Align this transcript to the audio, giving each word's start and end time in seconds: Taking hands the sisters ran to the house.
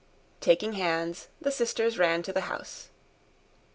Taking 0.39 0.73
hands 0.73 1.27
the 1.39 1.51
sisters 1.51 1.99
ran 1.99 2.23
to 2.23 2.33
the 2.33 2.41
house. 2.49 2.89